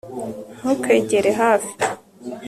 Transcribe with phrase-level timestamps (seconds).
[0.57, 1.69] ntukegere hafi